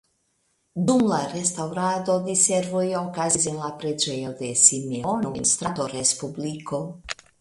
Dum 0.89 1.01
la 1.09 1.17
restaŭrado 1.33 2.15
diservoj 2.29 2.85
okazis 3.01 3.45
en 3.51 3.59
la 3.65 3.69
preĝejo 3.83 4.33
de 4.41 4.49
Simeono 4.63 5.35
en 5.43 5.47
strato 5.55 5.87
Respubliko. 5.93 6.83